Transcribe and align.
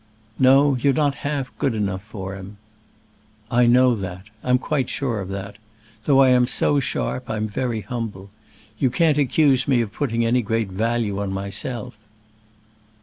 "No; 0.39 0.75
you're 0.77 0.93
not 0.95 1.13
half 1.21 1.55
good 1.59 1.75
enough 1.75 2.01
for 2.01 2.33
him." 2.33 2.57
"I 3.51 3.67
know 3.67 3.93
that. 3.93 4.23
I'm 4.43 4.57
quite 4.57 4.89
sure 4.89 5.19
of 5.21 5.29
that. 5.29 5.57
Though 6.05 6.23
I 6.23 6.29
am 6.29 6.47
so 6.47 6.79
sharp, 6.79 7.29
I'm 7.29 7.47
very 7.47 7.81
humble. 7.81 8.31
You 8.79 8.89
can't 8.89 9.19
accuse 9.19 9.67
me 9.67 9.79
of 9.79 9.93
putting 9.93 10.25
any 10.25 10.41
very 10.41 10.63
great 10.63 10.71
value 10.75 11.21
on 11.21 11.31
myself." 11.31 11.95